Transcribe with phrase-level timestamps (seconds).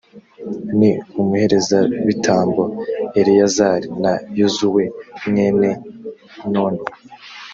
[0.77, 2.63] ni umuherezabitambo
[3.19, 4.83] eleyazari na yozuwe
[5.27, 5.69] mwene
[6.51, 6.81] nuni.